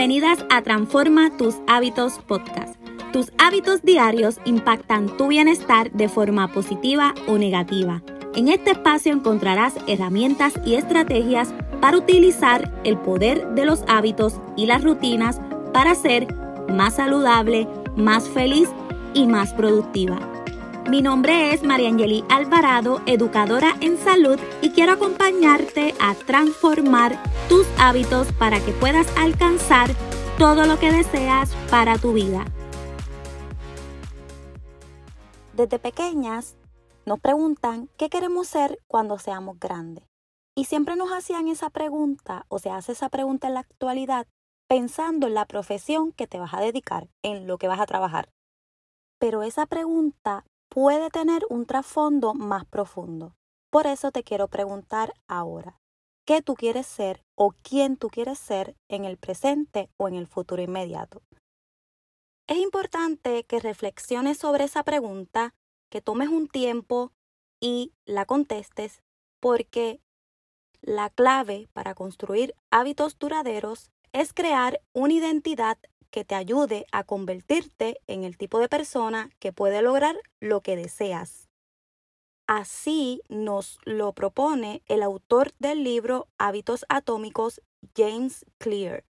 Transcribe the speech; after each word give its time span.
Bienvenidas 0.00 0.46
a 0.48 0.62
Transforma 0.62 1.36
tus 1.36 1.56
hábitos 1.66 2.20
podcast. 2.26 2.74
Tus 3.12 3.30
hábitos 3.36 3.82
diarios 3.82 4.40
impactan 4.46 5.14
tu 5.18 5.28
bienestar 5.28 5.92
de 5.92 6.08
forma 6.08 6.48
positiva 6.48 7.14
o 7.26 7.36
negativa. 7.36 8.02
En 8.34 8.48
este 8.48 8.70
espacio 8.70 9.12
encontrarás 9.12 9.74
herramientas 9.86 10.54
y 10.64 10.76
estrategias 10.76 11.52
para 11.82 11.98
utilizar 11.98 12.72
el 12.82 12.96
poder 12.96 13.46
de 13.48 13.66
los 13.66 13.84
hábitos 13.88 14.40
y 14.56 14.64
las 14.64 14.82
rutinas 14.82 15.38
para 15.74 15.94
ser 15.94 16.34
más 16.70 16.94
saludable, 16.94 17.68
más 17.94 18.26
feliz 18.26 18.70
y 19.12 19.26
más 19.26 19.52
productiva. 19.52 20.29
Mi 20.90 21.02
nombre 21.02 21.54
es 21.54 21.62
Mariangeli 21.62 22.24
Alvarado, 22.28 23.00
educadora 23.06 23.76
en 23.80 23.96
salud 23.96 24.40
y 24.60 24.70
quiero 24.70 24.94
acompañarte 24.94 25.94
a 26.00 26.16
transformar 26.16 27.16
tus 27.48 27.64
hábitos 27.78 28.32
para 28.32 28.58
que 28.58 28.72
puedas 28.72 29.06
alcanzar 29.16 29.90
todo 30.36 30.66
lo 30.66 30.80
que 30.80 30.90
deseas 30.90 31.54
para 31.70 31.96
tu 31.96 32.12
vida. 32.12 32.44
Desde 35.52 35.78
pequeñas 35.78 36.56
nos 37.06 37.20
preguntan 37.20 37.88
qué 37.96 38.10
queremos 38.10 38.48
ser 38.48 38.80
cuando 38.88 39.16
seamos 39.20 39.60
grandes. 39.60 40.02
Y 40.56 40.64
siempre 40.64 40.96
nos 40.96 41.12
hacían 41.12 41.46
esa 41.46 41.70
pregunta 41.70 42.46
o 42.48 42.58
se 42.58 42.70
hace 42.70 42.90
esa 42.90 43.10
pregunta 43.10 43.46
en 43.46 43.54
la 43.54 43.60
actualidad 43.60 44.26
pensando 44.66 45.28
en 45.28 45.34
la 45.34 45.46
profesión 45.46 46.10
que 46.10 46.26
te 46.26 46.40
vas 46.40 46.52
a 46.52 46.60
dedicar, 46.60 47.06
en 47.22 47.46
lo 47.46 47.58
que 47.58 47.68
vas 47.68 47.78
a 47.78 47.86
trabajar. 47.86 48.28
Pero 49.20 49.44
esa 49.44 49.66
pregunta 49.66 50.44
puede 50.70 51.10
tener 51.10 51.42
un 51.50 51.66
trasfondo 51.66 52.32
más 52.32 52.64
profundo. 52.64 53.34
Por 53.70 53.86
eso 53.86 54.12
te 54.12 54.22
quiero 54.22 54.48
preguntar 54.48 55.12
ahora, 55.28 55.78
¿qué 56.24 56.42
tú 56.42 56.54
quieres 56.54 56.86
ser 56.86 57.22
o 57.36 57.52
quién 57.62 57.96
tú 57.96 58.08
quieres 58.08 58.38
ser 58.38 58.76
en 58.88 59.04
el 59.04 59.18
presente 59.18 59.90
o 59.96 60.08
en 60.08 60.14
el 60.14 60.26
futuro 60.26 60.62
inmediato? 60.62 61.22
Es 62.48 62.58
importante 62.58 63.44
que 63.44 63.60
reflexiones 63.60 64.38
sobre 64.38 64.64
esa 64.64 64.82
pregunta, 64.82 65.54
que 65.90 66.00
tomes 66.00 66.28
un 66.28 66.48
tiempo 66.48 67.12
y 67.60 67.92
la 68.06 68.24
contestes, 68.24 69.02
porque 69.40 70.00
la 70.82 71.10
clave 71.10 71.68
para 71.72 71.94
construir 71.94 72.54
hábitos 72.70 73.18
duraderos 73.18 73.90
es 74.12 74.32
crear 74.32 74.80
una 74.92 75.14
identidad 75.14 75.78
que 76.10 76.24
te 76.24 76.34
ayude 76.34 76.86
a 76.92 77.04
convertirte 77.04 78.00
en 78.06 78.24
el 78.24 78.36
tipo 78.36 78.58
de 78.58 78.68
persona 78.68 79.30
que 79.38 79.52
puede 79.52 79.82
lograr 79.82 80.16
lo 80.40 80.60
que 80.60 80.76
deseas. 80.76 81.48
Así 82.46 83.22
nos 83.28 83.78
lo 83.84 84.12
propone 84.12 84.82
el 84.86 85.02
autor 85.02 85.52
del 85.60 85.84
libro 85.84 86.26
Hábitos 86.36 86.84
Atómicos, 86.88 87.60
James 87.96 88.44
Clear. 88.58 89.04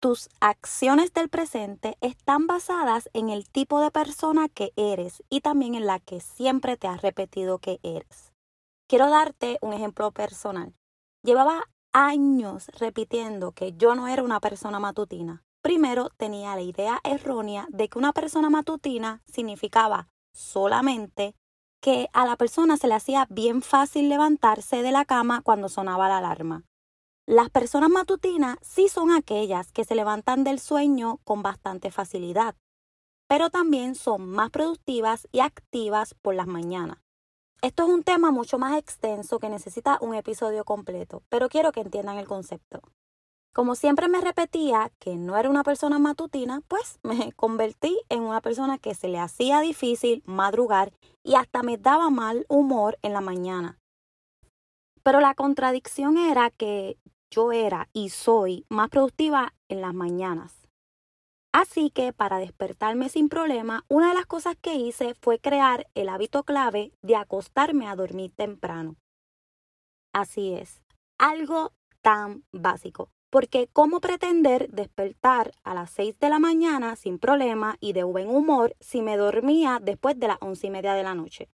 Tus 0.00 0.30
acciones 0.40 1.12
del 1.12 1.28
presente 1.28 1.96
están 2.00 2.46
basadas 2.46 3.08
en 3.12 3.28
el 3.28 3.48
tipo 3.48 3.80
de 3.80 3.90
persona 3.90 4.48
que 4.48 4.72
eres 4.76 5.22
y 5.28 5.42
también 5.42 5.74
en 5.74 5.86
la 5.86 6.00
que 6.00 6.20
siempre 6.20 6.76
te 6.76 6.88
has 6.88 7.02
repetido 7.02 7.58
que 7.58 7.78
eres. 7.82 8.32
Quiero 8.88 9.10
darte 9.10 9.58
un 9.60 9.74
ejemplo 9.74 10.10
personal. 10.10 10.74
Llevaba 11.22 11.68
años 11.92 12.68
repitiendo 12.80 13.52
que 13.52 13.74
yo 13.74 13.94
no 13.94 14.08
era 14.08 14.22
una 14.22 14.40
persona 14.40 14.80
matutina. 14.80 15.44
Primero 15.62 16.10
tenía 16.16 16.56
la 16.56 16.62
idea 16.62 17.00
errónea 17.04 17.68
de 17.70 17.88
que 17.88 17.96
una 17.96 18.12
persona 18.12 18.50
matutina 18.50 19.22
significaba 19.26 20.08
solamente 20.34 21.36
que 21.80 22.08
a 22.12 22.26
la 22.26 22.36
persona 22.36 22.76
se 22.76 22.88
le 22.88 22.94
hacía 22.94 23.26
bien 23.30 23.62
fácil 23.62 24.08
levantarse 24.08 24.82
de 24.82 24.90
la 24.90 25.04
cama 25.04 25.40
cuando 25.42 25.68
sonaba 25.68 26.08
la 26.08 26.18
alarma. 26.18 26.64
Las 27.26 27.48
personas 27.50 27.90
matutinas 27.90 28.58
sí 28.60 28.88
son 28.88 29.12
aquellas 29.12 29.70
que 29.70 29.84
se 29.84 29.94
levantan 29.94 30.42
del 30.42 30.58
sueño 30.58 31.18
con 31.22 31.42
bastante 31.42 31.92
facilidad, 31.92 32.56
pero 33.28 33.48
también 33.48 33.94
son 33.94 34.28
más 34.28 34.50
productivas 34.50 35.28
y 35.30 35.40
activas 35.40 36.14
por 36.14 36.34
las 36.34 36.48
mañanas. 36.48 36.98
Esto 37.62 37.84
es 37.84 37.88
un 37.90 38.02
tema 38.02 38.32
mucho 38.32 38.58
más 38.58 38.76
extenso 38.76 39.38
que 39.38 39.48
necesita 39.48 39.98
un 40.00 40.16
episodio 40.16 40.64
completo, 40.64 41.22
pero 41.28 41.48
quiero 41.48 41.70
que 41.70 41.80
entiendan 41.80 42.18
el 42.18 42.26
concepto. 42.26 42.82
Como 43.54 43.74
siempre 43.74 44.08
me 44.08 44.22
repetía 44.22 44.90
que 44.98 45.16
no 45.16 45.36
era 45.36 45.50
una 45.50 45.62
persona 45.62 45.98
matutina, 45.98 46.62
pues 46.68 46.98
me 47.02 47.32
convertí 47.32 47.98
en 48.08 48.22
una 48.22 48.40
persona 48.40 48.78
que 48.78 48.94
se 48.94 49.08
le 49.08 49.18
hacía 49.18 49.60
difícil 49.60 50.22
madrugar 50.24 50.92
y 51.22 51.34
hasta 51.34 51.62
me 51.62 51.76
daba 51.76 52.08
mal 52.08 52.46
humor 52.48 52.98
en 53.02 53.12
la 53.12 53.20
mañana. 53.20 53.78
Pero 55.02 55.20
la 55.20 55.34
contradicción 55.34 56.16
era 56.16 56.50
que 56.50 56.96
yo 57.30 57.52
era 57.52 57.88
y 57.92 58.10
soy 58.10 58.64
más 58.68 58.88
productiva 58.88 59.52
en 59.68 59.80
las 59.80 59.94
mañanas. 59.94 60.68
Así 61.52 61.90
que 61.90 62.14
para 62.14 62.38
despertarme 62.38 63.10
sin 63.10 63.28
problema, 63.28 63.84
una 63.88 64.08
de 64.08 64.14
las 64.14 64.26
cosas 64.26 64.56
que 64.60 64.74
hice 64.74 65.14
fue 65.14 65.38
crear 65.38 65.86
el 65.94 66.08
hábito 66.08 66.44
clave 66.44 66.92
de 67.02 67.16
acostarme 67.16 67.88
a 67.88 67.96
dormir 67.96 68.32
temprano. 68.34 68.96
Así 70.14 70.54
es, 70.54 70.82
algo 71.18 71.72
tan 72.00 72.44
básico. 72.52 73.10
Porque 73.32 73.66
¿cómo 73.72 74.02
pretender 74.02 74.68
despertar 74.68 75.52
a 75.64 75.72
las 75.72 75.90
6 75.92 76.18
de 76.18 76.28
la 76.28 76.38
mañana 76.38 76.96
sin 76.96 77.18
problema 77.18 77.78
y 77.80 77.94
de 77.94 78.02
buen 78.02 78.28
humor 78.28 78.76
si 78.78 79.00
me 79.00 79.16
dormía 79.16 79.78
después 79.80 80.20
de 80.20 80.28
las 80.28 80.36
once 80.42 80.66
y 80.66 80.70
media 80.70 80.92
de 80.92 81.02
la 81.02 81.14
noche? 81.14 81.48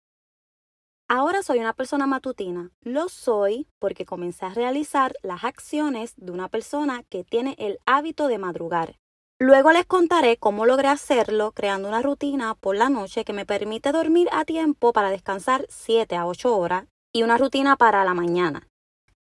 Ahora 1.07 1.43
soy 1.43 1.59
una 1.59 1.75
persona 1.75 2.07
matutina. 2.07 2.71
Lo 2.81 3.11
soy 3.11 3.69
porque 3.79 4.07
comencé 4.07 4.47
a 4.47 4.55
realizar 4.55 5.17
las 5.23 5.45
acciones 5.45 6.15
de 6.17 6.33
una 6.33 6.49
persona 6.49 7.03
que 7.11 7.25
tiene 7.25 7.55
el 7.59 7.79
hábito 7.85 8.29
de 8.29 8.39
madrugar. 8.39 8.99
Luego 9.39 9.71
les 9.71 9.85
contaré 9.85 10.39
cómo 10.39 10.65
logré 10.65 10.89
hacerlo 10.89 11.53
creando 11.53 11.89
una 11.89 12.01
rutina 12.01 12.55
por 12.55 12.75
la 12.75 12.89
noche 12.89 13.23
que 13.23 13.35
me 13.35 13.45
permite 13.45 13.93
dormir 13.93 14.31
a 14.33 14.47
tiempo 14.47 14.95
para 14.95 15.11
descansar 15.11 15.67
7 15.69 16.17
a 16.17 16.27
8 16.27 16.57
horas 16.57 16.87
y 17.13 17.23
una 17.23 17.37
rutina 17.37 17.77
para 17.77 18.03
la 18.07 18.15
mañana. 18.15 18.67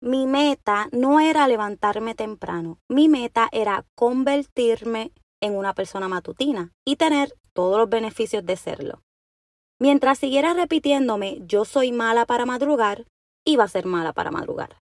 Mi 0.01 0.27
meta 0.27 0.89
no 0.93 1.19
era 1.19 1.49
levantarme 1.49 2.15
temprano, 2.15 2.79
mi 2.89 3.09
meta 3.09 3.49
era 3.51 3.85
convertirme 3.97 5.13
en 5.41 5.57
una 5.57 5.75
persona 5.75 6.07
matutina 6.07 6.73
y 6.85 6.97
tener 6.97 7.35
todos 7.53 7.79
los 7.79 7.89
beneficios 7.89 8.47
de 8.47 8.57
serlo. 8.57 9.03
Mientras 9.81 10.19
siguiera 10.19 10.55
repitiéndome 10.55 11.39
yo 11.47 11.65
soy 11.65 11.91
mala 11.91 12.27
para 12.27 12.47
madrugar, 12.47 13.07
iba 13.45 13.65
a 13.65 13.69
ser 13.69 13.87
mala 13.87 14.13
para 14.13 14.31
madrugar. 14.31 14.79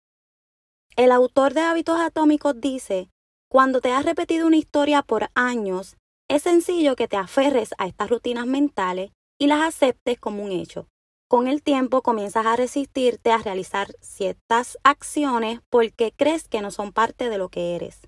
El 0.97 1.11
autor 1.11 1.53
de 1.53 1.61
Hábitos 1.61 1.99
Atómicos 1.99 2.59
dice, 2.59 3.09
cuando 3.49 3.79
te 3.79 3.91
has 3.91 4.03
repetido 4.03 4.47
una 4.47 4.57
historia 4.57 5.01
por 5.01 5.29
años, 5.33 5.95
es 6.29 6.43
sencillo 6.43 6.95
que 6.97 7.07
te 7.07 7.15
aferres 7.15 7.73
a 7.77 7.87
estas 7.87 8.09
rutinas 8.09 8.47
mentales 8.47 9.11
y 9.39 9.47
las 9.47 9.61
aceptes 9.61 10.19
como 10.19 10.43
un 10.43 10.51
hecho. 10.51 10.87
Con 11.27 11.47
el 11.47 11.63
tiempo 11.63 12.03
comienzas 12.03 12.45
a 12.45 12.55
resistirte 12.55 13.31
a 13.31 13.39
realizar 13.39 13.95
ciertas 13.99 14.77
acciones 14.83 15.59
porque 15.71 16.13
crees 16.15 16.47
que 16.47 16.61
no 16.61 16.69
son 16.69 16.93
parte 16.93 17.29
de 17.29 17.39
lo 17.39 17.49
que 17.49 17.75
eres. 17.75 18.01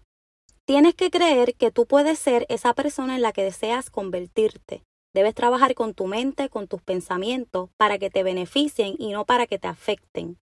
Tienes 0.66 0.94
que 0.94 1.10
creer 1.10 1.56
que 1.56 1.72
tú 1.72 1.88
puedes 1.88 2.20
ser 2.20 2.46
esa 2.48 2.76
persona 2.76 3.16
en 3.16 3.24
la 3.24 3.32
que 3.32 3.44
deseas 3.44 3.90
convertirte. 3.90 4.84
Debes 5.16 5.34
trabajar 5.34 5.74
con 5.74 5.96
tu 5.96 6.06
mente, 6.06 6.50
con 6.50 6.68
tus 6.68 6.84
pensamientos, 6.84 7.72
para 7.76 7.98
que 7.98 8.12
te 8.12 8.22
beneficien 8.22 8.96
y 9.00 9.14
no 9.14 9.26
para 9.26 9.48
que 9.48 9.58
te 9.58 9.68
afecten. 9.68 10.38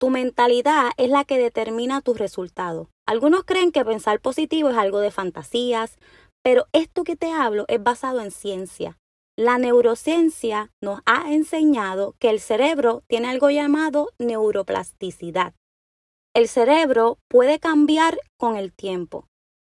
Tu 0.00 0.10
mentalidad 0.10 0.90
es 0.96 1.08
la 1.08 1.24
que 1.24 1.38
determina 1.38 2.00
tus 2.00 2.18
resultados. 2.18 2.88
Algunos 3.06 3.44
creen 3.44 3.70
que 3.70 3.84
pensar 3.84 4.20
positivo 4.20 4.70
es 4.70 4.76
algo 4.76 4.98
de 4.98 5.12
fantasías, 5.12 5.98
pero 6.42 6.66
esto 6.72 7.04
que 7.04 7.14
te 7.14 7.30
hablo 7.30 7.64
es 7.68 7.80
basado 7.80 8.20
en 8.20 8.32
ciencia. 8.32 8.98
La 9.38 9.56
neurociencia 9.56 10.72
nos 10.82 10.98
ha 11.06 11.32
enseñado 11.32 12.16
que 12.18 12.28
el 12.28 12.40
cerebro 12.40 13.04
tiene 13.06 13.28
algo 13.28 13.50
llamado 13.50 14.08
neuroplasticidad. 14.18 15.54
El 16.34 16.48
cerebro 16.48 17.18
puede 17.28 17.60
cambiar 17.60 18.18
con 18.36 18.56
el 18.56 18.72
tiempo. 18.72 19.28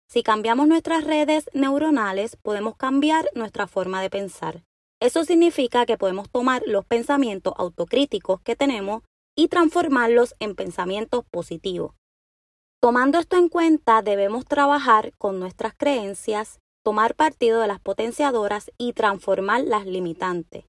Si 0.08 0.22
cambiamos 0.22 0.68
nuestras 0.68 1.02
redes 1.02 1.50
neuronales, 1.52 2.36
podemos 2.36 2.76
cambiar 2.76 3.28
nuestra 3.34 3.66
forma 3.66 4.00
de 4.00 4.08
pensar. 4.08 4.62
Eso 5.00 5.24
significa 5.24 5.84
que 5.84 5.98
podemos 5.98 6.30
tomar 6.30 6.62
los 6.64 6.84
pensamientos 6.86 7.52
autocríticos 7.56 8.40
que 8.42 8.54
tenemos 8.54 9.02
y 9.36 9.48
transformarlos 9.48 10.36
en 10.38 10.54
pensamientos 10.54 11.24
positivos. 11.28 11.96
Tomando 12.80 13.18
esto 13.18 13.36
en 13.36 13.48
cuenta, 13.48 14.00
debemos 14.02 14.44
trabajar 14.44 15.12
con 15.18 15.40
nuestras 15.40 15.74
creencias, 15.76 16.60
tomar 16.86 17.16
partido 17.16 17.60
de 17.60 17.66
las 17.66 17.80
potenciadoras 17.80 18.70
y 18.78 18.92
transformar 18.92 19.64
las 19.64 19.86
limitantes. 19.86 20.66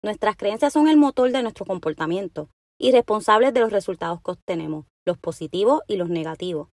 Nuestras 0.00 0.36
creencias 0.36 0.72
son 0.72 0.86
el 0.86 0.96
motor 0.96 1.32
de 1.32 1.42
nuestro 1.42 1.66
comportamiento 1.66 2.50
y 2.78 2.92
responsables 2.92 3.52
de 3.52 3.58
los 3.58 3.72
resultados 3.72 4.20
que 4.22 4.30
obtenemos, 4.30 4.86
los 5.04 5.18
positivos 5.18 5.80
y 5.88 5.96
los 5.96 6.08
negativos. 6.08 6.68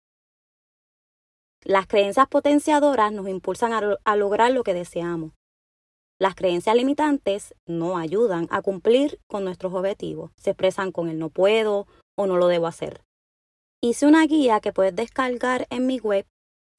Las 1.64 1.86
creencias 1.86 2.28
potenciadoras 2.28 3.12
nos 3.12 3.28
impulsan 3.28 3.72
a, 3.72 4.16
lograr 4.16 4.52
lo 4.52 4.62
que 4.62 4.74
deseamos. 4.74 5.32
Las 6.20 6.34
creencias 6.34 6.76
limitantes 6.76 7.54
no 7.66 7.96
ayudan 7.96 8.46
a 8.50 8.60
cumplir 8.60 9.20
con 9.26 9.42
nuestros 9.42 9.72
objetivos. 9.72 10.32
Se 10.36 10.50
expresan 10.50 10.92
con 10.92 11.08
el 11.08 11.18
no 11.18 11.30
puedo 11.30 11.86
o 12.14 12.26
no 12.26 12.36
lo 12.36 12.48
debo 12.48 12.66
hacer. 12.66 13.00
hice 13.82 14.06
una 14.06 14.26
guía 14.26 14.60
que 14.60 14.74
puedes 14.74 14.94
descargar 14.94 15.66
en 15.70 15.86
mi 15.86 15.98
web 15.98 16.26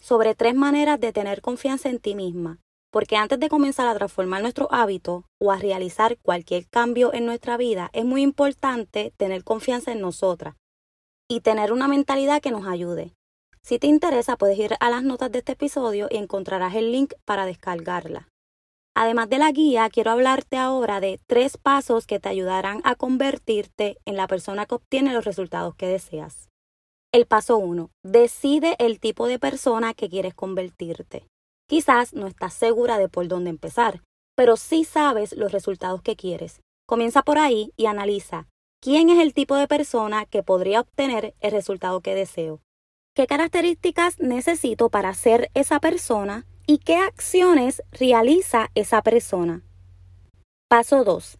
sobre 0.01 0.35
tres 0.35 0.55
maneras 0.55 0.99
de 0.99 1.13
tener 1.13 1.41
confianza 1.41 1.89
en 1.89 1.99
ti 1.99 2.15
misma, 2.15 2.59
porque 2.91 3.17
antes 3.17 3.39
de 3.39 3.49
comenzar 3.49 3.87
a 3.87 3.95
transformar 3.95 4.41
nuestro 4.41 4.67
hábito 4.71 5.25
o 5.39 5.51
a 5.51 5.57
realizar 5.57 6.17
cualquier 6.17 6.67
cambio 6.67 7.13
en 7.13 7.25
nuestra 7.25 7.57
vida, 7.57 7.89
es 7.93 8.05
muy 8.05 8.21
importante 8.21 9.13
tener 9.17 9.43
confianza 9.43 9.91
en 9.91 10.01
nosotras 10.01 10.55
y 11.29 11.41
tener 11.41 11.71
una 11.71 11.87
mentalidad 11.87 12.41
que 12.41 12.51
nos 12.51 12.67
ayude. 12.67 13.13
Si 13.61 13.77
te 13.77 13.87
interesa, 13.87 14.37
puedes 14.37 14.57
ir 14.57 14.75
a 14.79 14.89
las 14.89 15.03
notas 15.03 15.31
de 15.31 15.39
este 15.39 15.51
episodio 15.51 16.07
y 16.09 16.17
encontrarás 16.17 16.75
el 16.75 16.91
link 16.91 17.13
para 17.25 17.45
descargarla. 17.45 18.29
Además 18.95 19.29
de 19.29 19.37
la 19.37 19.51
guía, 19.51 19.89
quiero 19.89 20.11
hablarte 20.11 20.57
ahora 20.57 20.99
de 20.99 21.19
tres 21.27 21.57
pasos 21.57 22.07
que 22.07 22.19
te 22.19 22.29
ayudarán 22.29 22.81
a 22.83 22.95
convertirte 22.95 23.97
en 24.05 24.17
la 24.17 24.27
persona 24.27 24.65
que 24.65 24.75
obtiene 24.75 25.13
los 25.13 25.25
resultados 25.25 25.75
que 25.75 25.87
deseas. 25.87 26.49
El 27.11 27.25
paso 27.25 27.57
1. 27.57 27.89
Decide 28.03 28.75
el 28.77 28.99
tipo 28.99 29.25
de 29.25 29.39
persona 29.39 29.95
que 29.95 30.09
quieres 30.09 30.35
convertirte. 30.35 31.25
Quizás 31.67 32.13
no 32.13 32.27
estás 32.27 32.53
segura 32.53 32.99
de 32.99 33.09
por 33.09 33.27
dónde 33.27 33.49
empezar, 33.49 34.03
pero 34.35 34.57
sí 34.57 34.83
sabes 34.83 35.33
los 35.33 35.51
resultados 35.51 36.03
que 36.03 36.15
quieres. 36.15 36.61
Comienza 36.87 37.23
por 37.23 37.39
ahí 37.39 37.73
y 37.77 37.87
analiza 37.87 38.45
quién 38.79 39.09
es 39.09 39.17
el 39.17 39.33
tipo 39.33 39.55
de 39.55 39.67
persona 39.67 40.27
que 40.27 40.43
podría 40.43 40.81
obtener 40.81 41.33
el 41.39 41.51
resultado 41.51 42.01
que 42.01 42.13
deseo. 42.13 42.61
¿Qué 43.15 43.25
características 43.25 44.19
necesito 44.19 44.89
para 44.89 45.15
ser 45.15 45.49
esa 45.55 45.79
persona 45.79 46.45
y 46.67 46.77
qué 46.77 46.97
acciones 46.97 47.81
realiza 47.91 48.69
esa 48.75 49.01
persona? 49.01 49.63
Paso 50.67 51.03
2. 51.03 51.39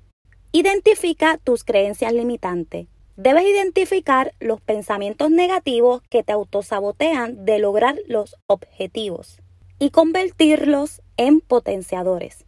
Identifica 0.51 1.37
tus 1.37 1.63
creencias 1.63 2.11
limitantes. 2.11 2.87
Debes 3.21 3.43
identificar 3.43 4.33
los 4.39 4.61
pensamientos 4.61 5.29
negativos 5.29 6.01
que 6.09 6.23
te 6.23 6.31
autosabotean 6.31 7.43
de 7.43 7.59
lograr 7.59 7.97
los 8.07 8.37
objetivos 8.47 9.41
y 9.77 9.89
convertirlos 9.89 11.01
en 11.17 11.41
potenciadores. 11.41 12.45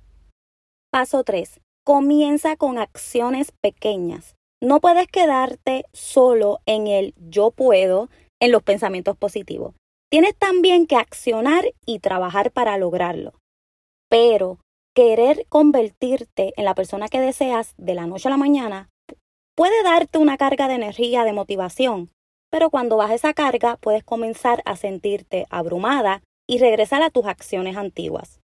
Paso 0.89 1.25
3. 1.25 1.59
Comienza 1.83 2.55
con 2.55 2.77
acciones 2.77 3.51
pequeñas. 3.51 4.37
No 4.61 4.79
puedes 4.79 5.07
quedarte 5.07 5.83
solo 5.91 6.59
en 6.65 6.87
el 6.87 7.15
yo 7.17 7.51
puedo, 7.51 8.09
en 8.39 8.53
los 8.53 8.63
pensamientos 8.63 9.17
positivos. 9.17 9.75
Tienes 10.09 10.37
también 10.37 10.87
que 10.87 10.95
accionar 10.95 11.65
y 11.85 11.99
trabajar 11.99 12.49
para 12.49 12.77
lograrlo. 12.77 13.33
Pero 14.09 14.59
querer 14.95 15.45
convertirte 15.49 16.53
en 16.55 16.63
la 16.63 16.75
persona 16.75 17.09
que 17.09 17.19
deseas 17.19 17.73
de 17.75 17.93
la 17.93 18.07
noche 18.07 18.29
a 18.29 18.31
la 18.31 18.37
mañana 18.37 18.87
puede 19.61 19.83
darte 19.83 20.17
una 20.17 20.37
carga 20.37 20.67
de 20.67 20.73
energía, 20.73 21.23
de 21.23 21.33
motivación, 21.33 22.09
pero 22.49 22.71
cuando 22.71 22.97
baja 22.97 23.13
esa 23.13 23.35
carga 23.35 23.77
puedes 23.77 24.03
comenzar 24.03 24.63
a 24.65 24.75
sentirte 24.75 25.45
abrumada 25.51 26.23
y 26.47 26.57
regresar 26.57 27.03
a 27.03 27.11
tus 27.11 27.27
acciones 27.27 27.77
antiguas. 27.77 28.41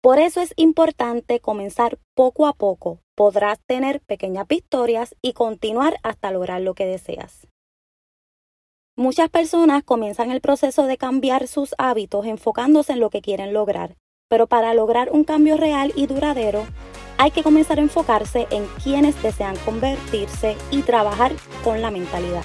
Por 0.00 0.20
eso 0.20 0.40
es 0.40 0.52
importante 0.54 1.40
comenzar 1.40 1.98
poco 2.14 2.46
a 2.46 2.52
poco. 2.52 3.00
Podrás 3.16 3.58
tener 3.66 4.02
pequeñas 4.02 4.46
victorias 4.46 5.16
y 5.20 5.32
continuar 5.32 5.96
hasta 6.04 6.30
lograr 6.30 6.60
lo 6.60 6.74
que 6.74 6.86
deseas. 6.86 7.48
Muchas 8.96 9.30
personas 9.30 9.82
comienzan 9.82 10.30
el 10.30 10.40
proceso 10.40 10.86
de 10.86 10.96
cambiar 10.96 11.48
sus 11.48 11.74
hábitos 11.76 12.24
enfocándose 12.26 12.92
en 12.92 13.00
lo 13.00 13.10
que 13.10 13.20
quieren 13.20 13.52
lograr, 13.52 13.96
pero 14.30 14.46
para 14.46 14.74
lograr 14.74 15.10
un 15.10 15.24
cambio 15.24 15.56
real 15.56 15.92
y 15.96 16.06
duradero, 16.06 16.64
hay 17.18 17.32
que 17.32 17.42
comenzar 17.42 17.78
a 17.78 17.82
enfocarse 17.82 18.46
en 18.50 18.64
quienes 18.82 19.20
desean 19.22 19.56
convertirse 19.64 20.56
y 20.70 20.82
trabajar 20.82 21.32
con 21.64 21.82
la 21.82 21.90
mentalidad. 21.90 22.44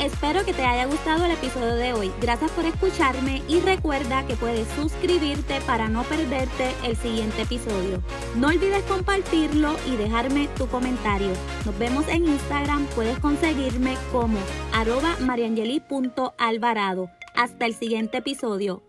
Espero 0.00 0.44
que 0.46 0.54
te 0.54 0.64
haya 0.64 0.86
gustado 0.86 1.26
el 1.26 1.32
episodio 1.32 1.74
de 1.74 1.92
hoy. 1.92 2.10
Gracias 2.22 2.50
por 2.52 2.64
escucharme 2.64 3.42
y 3.46 3.60
recuerda 3.60 4.26
que 4.26 4.34
puedes 4.34 4.66
suscribirte 4.68 5.60
para 5.66 5.88
no 5.88 6.04
perderte 6.04 6.72
el 6.84 6.96
siguiente 6.96 7.42
episodio. 7.42 8.02
No 8.34 8.48
olvides 8.48 8.82
compartirlo 8.84 9.76
y 9.86 9.96
dejarme 9.96 10.48
tu 10.56 10.66
comentario. 10.68 11.30
Nos 11.66 11.78
vemos 11.78 12.08
en 12.08 12.26
Instagram. 12.26 12.86
Puedes 12.94 13.18
conseguirme 13.18 13.96
como 14.10 14.38
arroba 14.72 15.16
mariangeli.alvarado. 15.20 17.10
Hasta 17.36 17.66
el 17.66 17.74
siguiente 17.74 18.18
episodio. 18.18 18.82